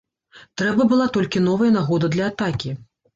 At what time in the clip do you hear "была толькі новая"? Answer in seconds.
0.93-1.69